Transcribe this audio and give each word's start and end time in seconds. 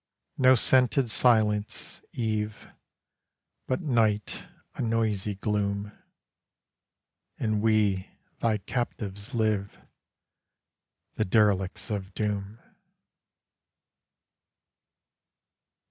No 0.39 0.55
scented 0.55 1.11
silence, 1.11 2.01
eve, 2.11 2.69
But 3.67 3.81
night 3.81 4.45
a 4.73 4.81
noisy 4.81 5.35
gloom; 5.35 5.91
And 7.37 7.61
we 7.61 8.07
thy 8.39 8.57
captives 8.57 9.35
live, 9.35 9.77
The 11.17 11.25
derelicts 11.25 11.91
of 11.91 12.15
doom. 12.15 12.57